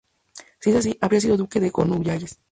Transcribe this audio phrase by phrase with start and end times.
[0.59, 2.39] Si es así, habría sido duque de Cornualles.